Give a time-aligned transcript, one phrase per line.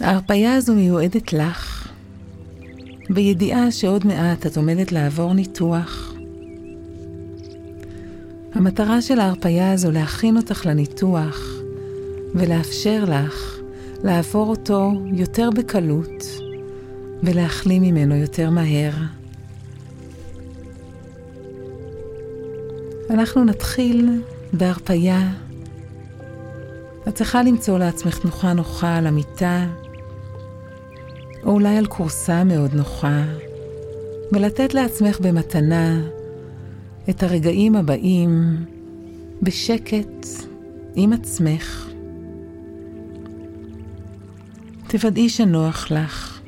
[0.00, 1.88] ההרפאיה הזו מיועדת לך,
[3.10, 6.12] בידיעה שעוד מעט את עומדת לעבור ניתוח.
[8.54, 11.40] המטרה של ההרפאיה הזו להכין אותך לניתוח
[12.34, 13.58] ולאפשר לך
[14.04, 16.24] לעבור אותו יותר בקלות
[17.22, 18.92] ולהחלים ממנו יותר מהר.
[23.10, 24.22] אנחנו נתחיל
[24.52, 25.32] בהרפאיה.
[27.08, 29.66] את צריכה למצוא לעצמך תנוחה נוחה על המיטה,
[31.44, 33.24] או אולי על כורסה מאוד נוחה,
[34.32, 36.00] ולתת לעצמך במתנה
[37.10, 38.56] את הרגעים הבאים
[39.42, 40.26] בשקט
[40.94, 41.90] עם עצמך.
[44.88, 46.40] תוודאי שנוח לך,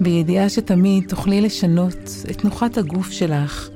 [0.00, 3.68] בידיעה שתמיד תוכלי לשנות את תנוחת הגוף שלך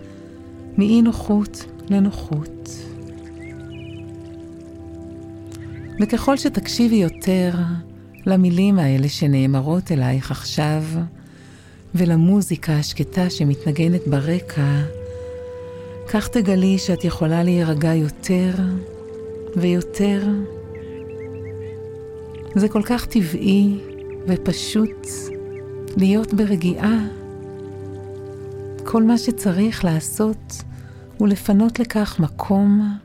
[0.79, 2.69] מאי נוחות לנוחות.
[6.01, 7.53] וככל שתקשיבי יותר
[8.27, 10.83] למילים האלה שנאמרות אלייך עכשיו,
[11.95, 14.83] ולמוזיקה השקטה שמתנגנת ברקע,
[16.09, 18.53] כך תגלי שאת יכולה להירגע יותר
[19.57, 20.23] ויותר.
[22.55, 23.79] זה כל כך טבעי
[24.29, 25.07] ופשוט
[25.97, 26.99] להיות ברגיעה.
[28.85, 30.63] כל מה שצריך לעשות
[31.19, 32.99] הוא לפנות לכך מקום,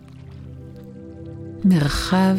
[1.66, 2.38] מרחב,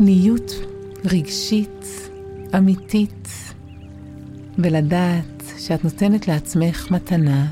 [0.00, 0.52] פניות
[1.04, 2.10] רגשית,
[2.56, 3.28] אמיתית,
[4.58, 7.46] ולדעת שאת נותנת לעצמך מתנה.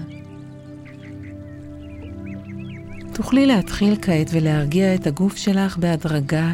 [3.12, 6.52] תוכלי להתחיל כעת ולהרגיע את הגוף שלך בהדרגה.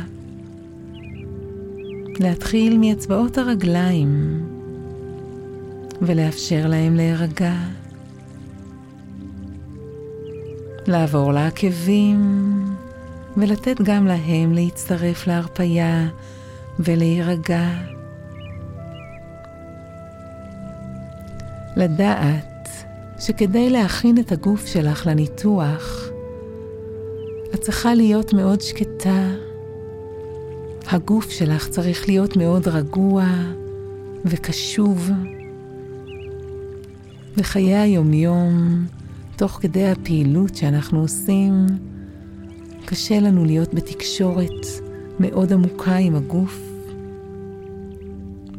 [2.21, 4.41] להתחיל מאצבעות הרגליים
[6.03, 7.55] ולאפשר להם להירגע.
[10.87, 12.45] לעבור לעקבים
[13.37, 16.09] ולתת גם להם להצטרף להרפייה
[16.79, 17.69] ולהירגע.
[21.77, 22.69] לדעת
[23.19, 26.09] שכדי להכין את הגוף שלך לניתוח,
[27.55, 29.29] את צריכה להיות מאוד שקטה.
[30.87, 33.25] הגוף שלך צריך להיות מאוד רגוע
[34.25, 35.11] וקשוב.
[37.37, 38.85] בחיי היומיום,
[39.37, 41.67] תוך כדי הפעילות שאנחנו עושים,
[42.85, 44.67] קשה לנו להיות בתקשורת
[45.21, 46.61] מאוד עמוקה עם הגוף,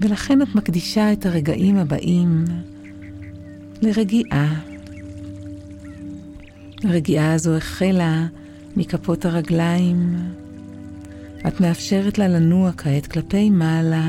[0.02, 2.46] ולכן את מקדישה את הרגעים הבאים
[3.82, 4.62] לרגיעה.
[6.84, 8.26] הרגיעה הזו החלה
[8.78, 10.16] מכפות הרגליים.
[11.48, 14.08] את מאפשרת לה לנוע כעת כלפי מעלה,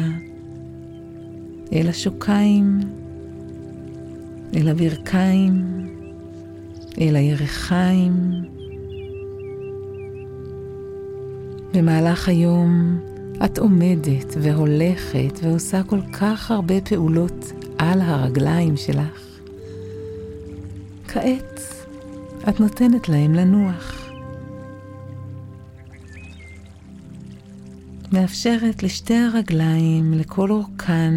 [1.72, 2.81] אל השוקיים,
[4.56, 5.87] אל הברכיים,
[7.00, 8.56] אל הירכיים.
[11.76, 13.00] במהלך היום
[13.44, 19.20] את עומדת והולכת ועושה כל כך הרבה פעולות על הרגליים שלך.
[21.09, 21.60] כעת
[22.48, 24.10] את נותנת להם לנוח.
[28.12, 31.14] מאפשרת לשתי הרגליים, לכל אורכן,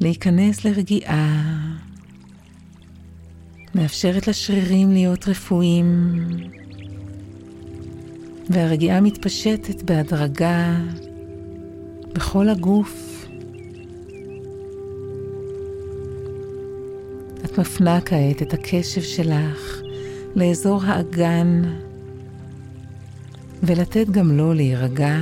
[0.00, 1.58] להיכנס לרגיעה.
[3.74, 6.26] מאפשרת לשרירים להיות רפואיים,
[8.52, 10.76] והרגיעה מתפשטת בהדרגה
[12.12, 13.26] בכל הגוף.
[17.44, 19.82] את מפנה כעת את הקשב שלך
[20.36, 21.62] לאזור האגן,
[23.62, 25.16] ולתת גם לו להירגע,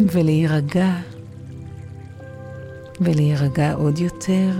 [0.00, 0.92] ולהירגע,
[3.00, 4.50] ולהירגע עוד יותר.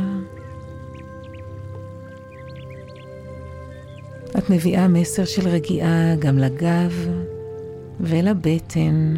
[4.38, 7.08] את מביאה מסר של רגיעה גם לגב
[8.00, 9.14] ולבטן.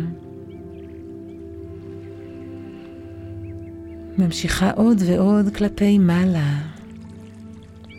[4.18, 6.58] ממשיכה עוד ועוד כלפי מעלה,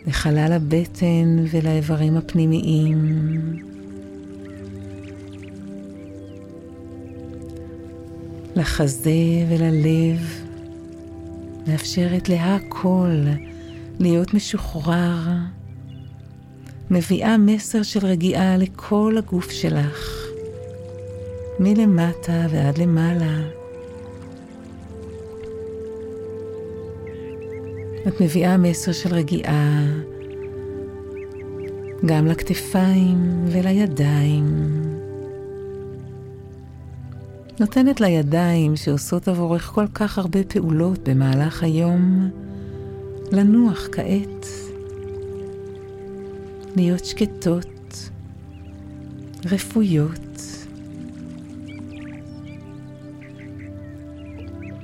[0.06, 3.18] לחלל הבטן ולאיברים הפנימיים.
[8.56, 9.12] לחזה
[9.48, 10.42] וללב,
[11.66, 13.16] מאפשרת להכל
[14.00, 15.18] להיות משוחרר,
[16.94, 20.26] מביאה מסר של רגיעה לכל הגוף שלך,
[21.60, 23.40] מלמטה ועד למעלה.
[28.08, 29.82] את מביאה מסר של רגיעה
[32.06, 34.44] גם לכתפיים ולידיים.
[37.60, 42.30] נותנת לידיים שעושות עבורך כל כך הרבה פעולות במהלך היום,
[43.32, 44.46] לנוח כעת,
[46.76, 48.10] להיות שקטות,
[49.50, 50.20] רפויות.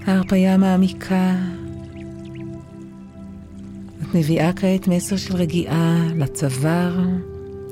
[0.06, 1.36] ההרפאיה מעמיקה.
[4.02, 6.98] את מביאה כעת מסר של רגיעה לצוואר,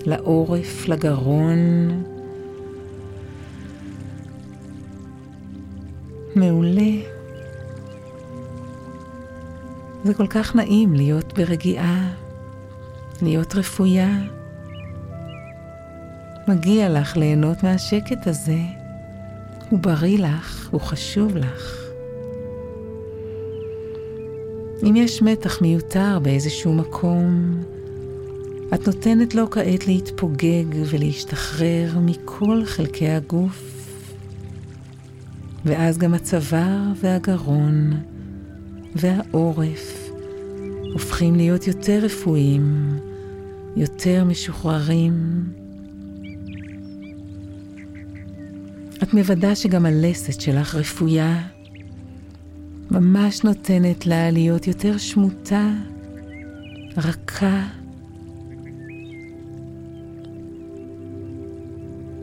[0.06, 1.48] לעורף, לגרון.
[6.36, 6.92] מעולה.
[10.04, 12.14] זה כל כך נעים להיות ברגיעה,
[13.22, 14.18] להיות רפויה.
[16.48, 18.58] מגיע לך ליהנות מהשקט הזה.
[19.70, 21.88] הוא בריא לך, הוא חשוב לך.
[24.82, 27.54] אם יש מתח מיותר באיזשהו מקום,
[28.74, 33.62] את נותנת לו כעת להתפוגג ולהשתחרר מכל חלקי הגוף,
[35.64, 37.92] ואז גם הצוואר והגרון
[38.96, 40.10] והעורף
[40.92, 42.98] הופכים להיות יותר רפואיים,
[43.78, 45.44] יותר משוחררים.
[49.02, 51.42] את מוודא שגם הלסת שלך רפויה,
[52.90, 55.72] ממש נותנת לה להיות יותר שמוטה,
[56.96, 57.66] רכה.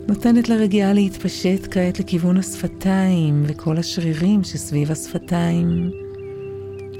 [0.07, 5.91] נותנת לרגיעה להתפשט כעת לכיוון השפתיים וכל השרירים שסביב השפתיים,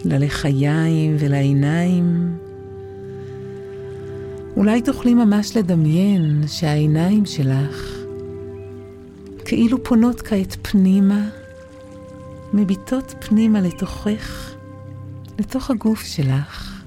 [0.05, 2.44] ללחיים ולעיניים.
[4.57, 7.95] אולי תוכלי ממש לדמיין שהעיניים שלך
[9.45, 11.29] כאילו פונות כעת פנימה,
[12.53, 14.53] מביטות פנימה לתוכך,
[15.39, 16.83] לתוך הגוף שלך.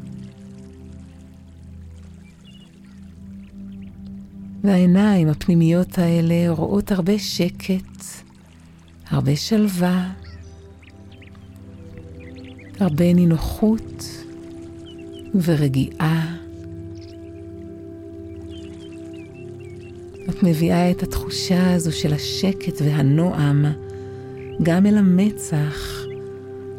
[4.65, 8.05] והעיניים הפנימיות האלה רואות הרבה שקט,
[9.11, 10.13] הרבה שלווה,
[12.81, 14.25] הרבה נינוחות
[15.35, 16.48] ורגיעה.
[20.31, 23.65] את מביאה את התחושה הזו של השקט והנועם
[24.63, 26.05] גם אל המצח,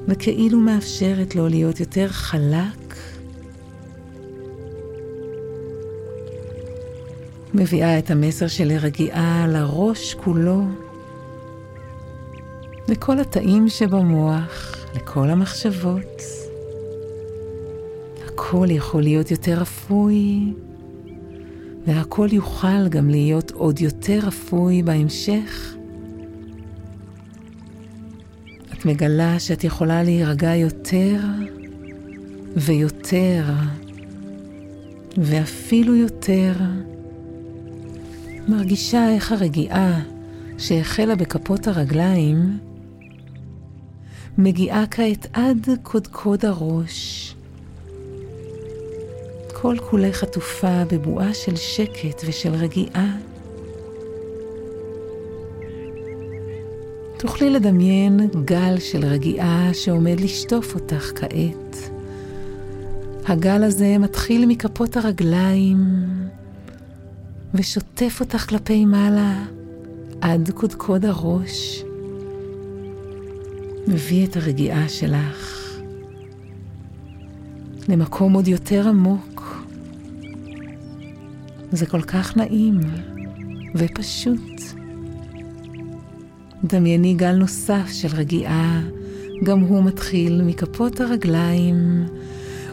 [0.07, 2.96] וכאילו מאפשרת לו להיות יותר חלק.
[7.54, 10.63] מביאה את המסר של הרגיעה לראש כולו,
[12.88, 16.22] לכל התאים שבמוח, לכל המחשבות.
[18.25, 20.54] הכל יכול להיות יותר אפוי,
[21.89, 25.75] והכל יוכל גם להיות עוד יותר אפוי בהמשך.
[28.74, 31.19] את מגלה שאת יכולה להירגע יותר
[32.56, 33.44] ויותר,
[35.18, 36.53] ואפילו יותר.
[38.47, 40.00] מרגישה איך הרגיעה
[40.57, 42.57] שהחלה בכפות הרגליים
[44.38, 47.36] מגיעה כעת עד קודקוד הראש.
[49.61, 53.17] כל כולך עטופה בבועה של שקט ושל רגיעה.
[57.17, 61.91] תוכלי לדמיין גל של רגיעה שעומד לשטוף אותך כעת.
[63.25, 65.77] הגל הזה מתחיל מכפות הרגליים
[67.53, 69.44] ושוטף אותך כלפי מעלה
[70.21, 71.83] עד קודקוד הראש.
[73.88, 75.69] מביא את הרגיעה שלך
[77.89, 79.28] למקום עוד יותר עמוק.
[81.71, 82.80] זה כל כך נעים
[83.75, 84.62] ופשוט.
[86.63, 88.82] דמייני גל נוסף של רגיעה,
[89.43, 92.08] גם הוא מתחיל מכפות הרגליים,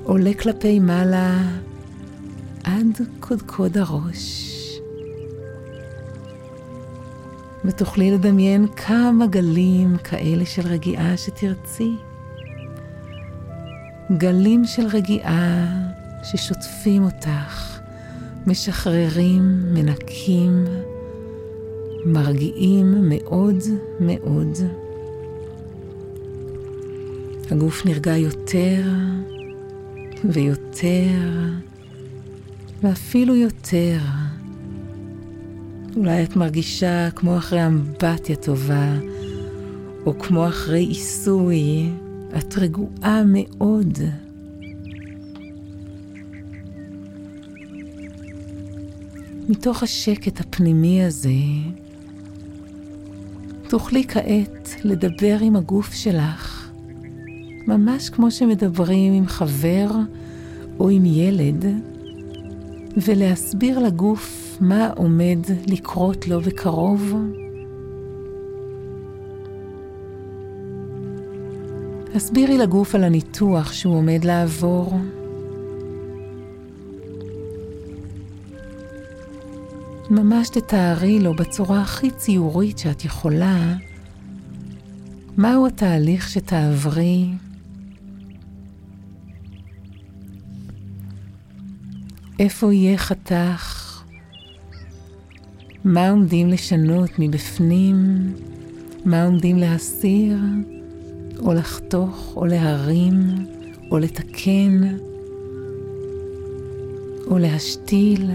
[0.02, 1.42] עולה כלפי מעלה
[2.64, 4.52] עד קודקוד הראש.
[7.64, 11.92] ותוכלי לדמיין כמה גלים כאלה של רגיעה שתרצי.
[14.16, 15.66] גלים של רגיעה
[16.23, 17.75] ששוטפים אותך,
[18.46, 20.64] משחררים, מנקים,
[22.04, 23.56] מרגיעים מאוד
[24.00, 24.58] מאוד.
[27.50, 28.82] הגוף נרגע יותר
[30.24, 31.10] ויותר
[32.82, 33.98] ואפילו יותר.
[35.96, 38.94] אולי את מרגישה כמו אחרי אמבטיה טובה,
[40.06, 41.90] או כמו אחרי עיסוי,
[42.38, 43.98] את רגועה מאוד.
[49.48, 51.30] מתוך השקט הפנימי הזה,
[53.68, 56.70] תוכלי כעת לדבר עם הגוף שלך,
[57.66, 59.86] ממש כמו שמדברים עם חבר
[60.80, 61.64] או עם ילד,
[62.96, 67.14] ולהסביר לגוף מה עומד לקרות לו בקרוב.
[72.14, 74.92] הסבירי לגוף על הניתוח שהוא עומד לעבור.
[80.16, 83.75] ממש תתארי לו בצורה הכי ציורית שאת יכולה
[85.37, 87.28] מהו התהליך שתעברי
[92.38, 94.02] איפה יהיה חתך?
[95.85, 97.96] מה עומדים לשנות מבפנים?
[99.04, 100.38] מה עומדים להסיר?
[101.38, 103.46] או לחתוך, או להרים,
[103.90, 104.96] או לתקן,
[107.26, 108.30] או להשתיל?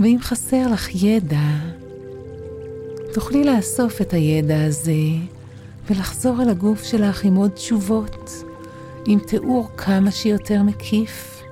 [0.00, 1.48] ואם חסר לך ידע,
[3.14, 4.92] תוכלי לאסוף את הידע הזה
[5.90, 8.30] ולחזור אל הגוף שלך עם עוד תשובות,
[9.06, 11.42] עם תיאור כמה שיותר מקיף.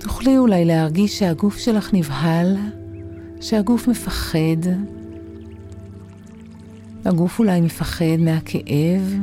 [0.00, 2.56] תוכלי אולי להרגיש שהגוף שלך נבהל,
[3.40, 4.68] שהגוף מפחד.
[7.04, 9.14] הגוף אולי מפחד מהכאב,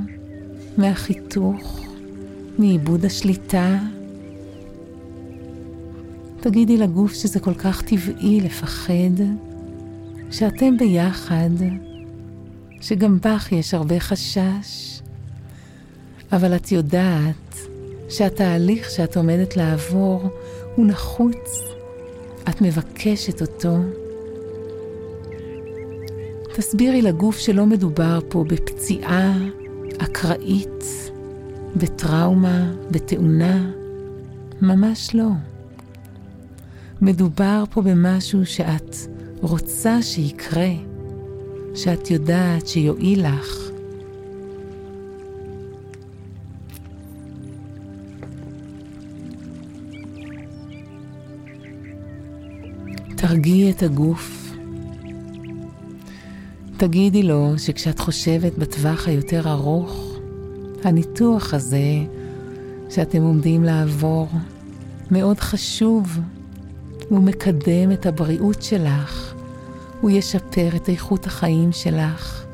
[0.78, 1.89] מהחיתוך,
[2.60, 3.78] מאיבוד השליטה.
[6.40, 9.24] תגידי לגוף שזה כל כך טבעי לפחד,
[10.32, 11.50] שאתם ביחד,
[12.82, 15.02] שגם בך יש הרבה חשש,
[16.32, 17.56] אבל את יודעת
[18.10, 20.30] שהתהליך שאת עומדת לעבור
[20.76, 21.50] הוא נחוץ,
[22.50, 23.78] את מבקשת אותו.
[26.56, 29.38] תסבירי לגוף שלא מדובר פה בפציעה
[29.98, 31.09] אקראית,
[31.76, 33.70] בטראומה, בתאונה,
[34.62, 35.30] ממש לא.
[37.02, 38.96] מדובר פה במשהו שאת
[39.42, 40.70] רוצה שיקרה,
[41.76, 43.70] שאת יודעת שיועיל לך.
[53.16, 54.54] תרגיעי את הגוף.
[56.78, 60.09] תגידי לו שכשאת חושבת בטווח היותר ארוך,
[60.86, 61.98] הניתוח הזה
[62.90, 64.28] שאתם עומדים לעבור
[65.12, 66.20] מאוד חשוב
[67.10, 69.34] הוא מקדם את הבריאות שלך,
[70.02, 72.46] הוא ישפר את איכות החיים שלך.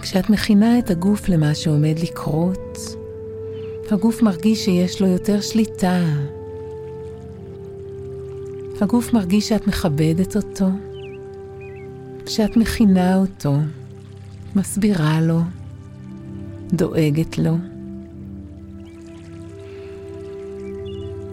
[0.00, 2.78] כשאת מכינה את הגוף למה שעומד לקרות,
[3.90, 6.00] הגוף מרגיש שיש לו יותר שליטה.
[8.82, 10.68] הגוף מרגיש שאת מכבדת אותו,
[12.26, 13.56] שאת מכינה אותו,
[14.56, 15.40] מסבירה לו.
[16.72, 17.56] דואגת לו.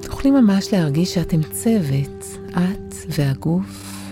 [0.02, 4.04] תוכלי ממש להרגיש שאתם צוות, את והגוף.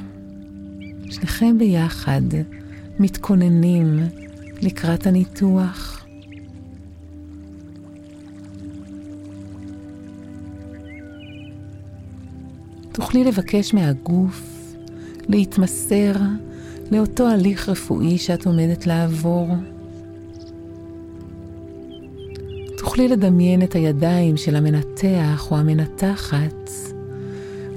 [1.12, 2.22] שניכם ביחד
[3.00, 4.00] מתכוננים
[4.62, 5.95] לקראת הניתוח.
[12.96, 14.74] תוכלי לבקש מהגוף
[15.30, 16.14] להתמסר
[16.92, 19.48] לאותו הליך רפואי שאת עומדת לעבור.
[22.78, 26.70] תוכלי לדמיין את הידיים של המנתח או המנתחת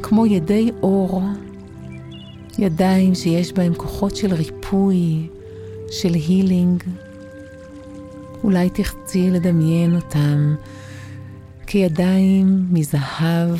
[0.03, 1.23] כמו ידי אור,
[2.59, 5.27] ידיים שיש בהם כוחות של ריפוי,
[5.91, 6.83] של הילינג.
[8.45, 10.55] אולי תחצי לדמיין אותם
[11.67, 13.59] כידיים מזהב,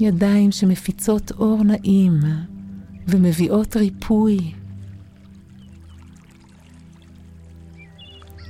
[0.00, 2.20] ידיים שמפיצות אור נעים
[3.08, 4.38] ומביאות ריפוי.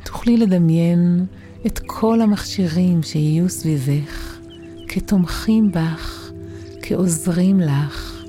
[0.04, 1.26] תוכלי לדמיין
[1.66, 4.38] את כל המכשירים שיהיו סביבך,
[4.88, 6.30] כתומכים בך,
[6.82, 8.22] כעוזרים לך.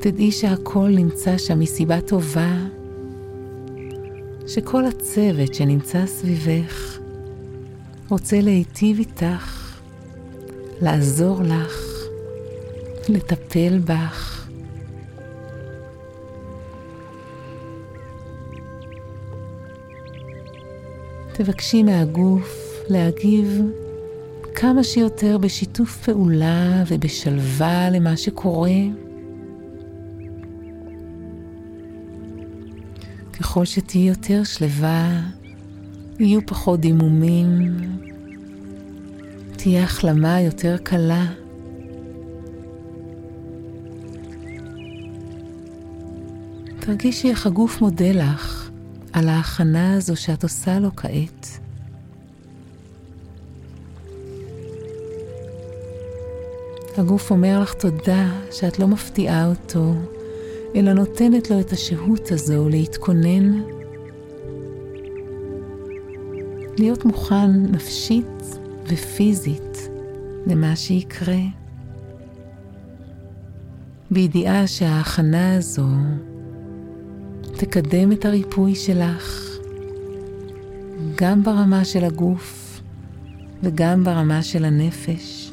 [0.00, 2.56] תדעי שהכל נמצא שם מסיבה טובה,
[4.46, 6.98] שכל הצוות שנמצא סביבך
[8.08, 9.57] רוצה להיטיב איתך,
[10.80, 12.06] לעזור לך,
[13.08, 14.48] לטפל בך.
[21.32, 23.62] תבקשי מהגוף להגיב
[24.54, 28.70] כמה שיותר בשיתוף פעולה ובשלווה למה שקורה.
[33.40, 35.20] ככל שתהיי יותר שלווה,
[36.18, 37.76] יהיו פחות דימומים,
[39.58, 41.26] תהיה החלמה יותר קלה.
[46.80, 48.70] תרגישי איך הגוף מודה לך
[49.12, 51.46] על ההכנה הזו שאת עושה לו כעת.
[56.96, 59.94] הגוף אומר לך תודה שאת לא מפתיעה אותו,
[60.74, 63.52] אלא נותנת לו את השהות הזו להתכונן,
[66.78, 69.88] להיות מוכן נפשית ופיזית
[70.46, 71.38] למה שיקרה.
[74.10, 75.88] בידיעה שההכנה הזו
[77.56, 79.48] תקדם את הריפוי שלך
[81.14, 82.80] גם ברמה של הגוף
[83.62, 85.52] וגם ברמה של הנפש.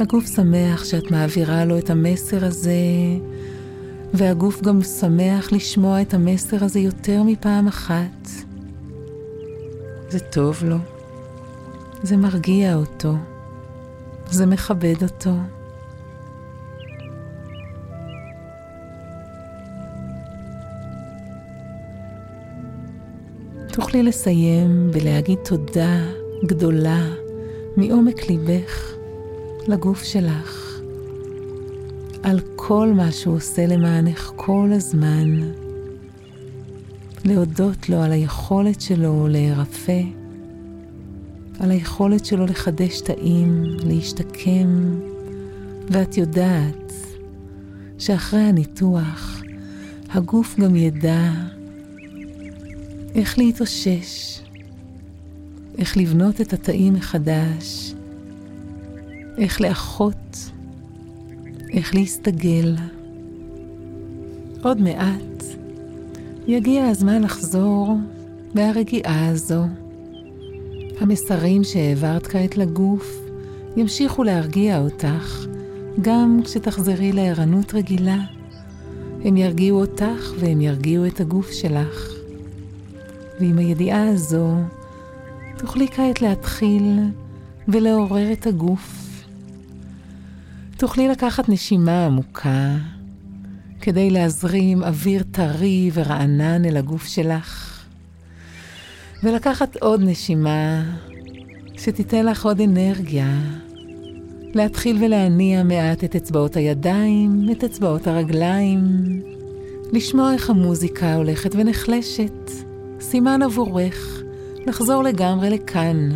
[0.00, 2.72] הגוף שמח שאת מעבירה לו את המסר הזה,
[4.14, 8.28] והגוף גם שמח לשמוע את המסר הזה יותר מפעם אחת.
[10.08, 10.76] זה טוב לו,
[12.02, 13.14] זה מרגיע אותו,
[14.30, 15.30] זה מכבד אותו.
[23.72, 26.00] תוכלי לסיים ולהגיד תודה
[26.46, 27.06] גדולה
[27.76, 28.94] מעומק ליבך
[29.68, 30.67] לגוף שלך
[32.68, 35.40] כל מה שהוא עושה למענך כל הזמן.
[37.24, 40.02] להודות לו על היכולת שלו להירפא,
[41.60, 45.00] על היכולת שלו לחדש תאים, להשתקם,
[45.90, 46.92] ואת יודעת
[47.98, 49.42] שאחרי הניתוח
[50.10, 51.30] הגוף גם ידע
[53.14, 54.40] איך להתאושש,
[55.78, 57.94] איך לבנות את התאים מחדש,
[59.38, 60.17] איך לאחות,
[61.78, 62.74] איך להסתגל.
[64.62, 65.44] עוד מעט
[66.46, 67.96] יגיע הזמן לחזור
[68.54, 69.62] מהרגיעה הזו.
[71.00, 73.18] המסרים שהעברת כעת לגוף
[73.76, 75.46] ימשיכו להרגיע אותך
[76.00, 78.18] גם כשתחזרי לערנות רגילה.
[79.24, 82.12] הם ירגיעו אותך והם ירגיעו את הגוף שלך.
[83.40, 84.48] ועם הידיעה הזו
[85.58, 86.98] תוכלי כעת להתחיל
[87.68, 89.07] ולעורר את הגוף.
[90.78, 92.74] תוכלי לקחת נשימה עמוקה
[93.80, 97.82] כדי להזרים אוויר טרי ורענן אל הגוף שלך,
[99.22, 100.82] ולקחת עוד נשימה
[101.78, 103.40] שתיתן לך עוד אנרגיה,
[104.54, 108.80] להתחיל ולהניע מעט את אצבעות הידיים, את אצבעות הרגליים,
[109.92, 112.50] לשמוע איך המוזיקה הולכת ונחלשת,
[113.00, 114.22] סימן עבורך
[114.66, 116.08] לחזור לגמרי לכאן,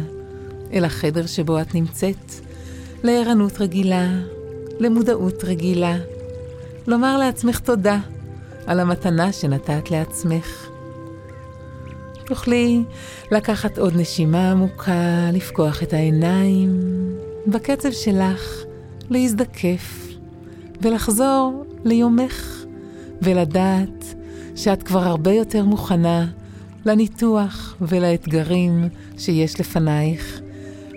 [0.72, 2.32] אל החדר שבו את נמצאת,
[3.02, 4.08] לערנות רגילה,
[4.82, 5.96] למודעות רגילה.
[6.86, 7.98] לומר לעצמך תודה
[8.66, 10.68] על המתנה שנתת לעצמך.
[12.26, 12.82] תוכלי
[13.30, 16.80] לקחת עוד נשימה עמוקה, לפקוח את העיניים,
[17.46, 18.62] בקצב שלך
[19.10, 20.08] להזדקף
[20.80, 22.64] ולחזור ליומך
[23.22, 24.14] ולדעת
[24.56, 26.26] שאת כבר הרבה יותר מוכנה
[26.86, 30.40] לניתוח ולאתגרים שיש לפנייך.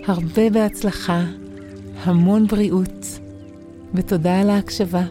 [0.06, 1.24] הרבה בהצלחה,
[2.04, 3.15] המון בריאות
[3.94, 5.02] ותודה על ההקשבה.